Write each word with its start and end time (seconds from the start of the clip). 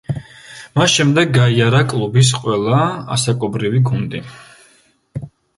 მას 0.79 0.95
შემდეგ 0.99 1.35
გაიარა 1.35 1.83
კლუბის 1.93 2.33
ყველა 2.45 2.81
ასაკობრივი 3.17 3.83
გუნდი. 3.91 4.27